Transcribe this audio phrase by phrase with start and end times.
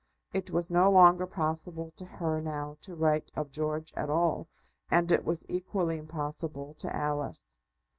[0.33, 4.47] It was no longer possible to her now to write of George at all,
[4.89, 7.59] and it was equally impossible to Alice.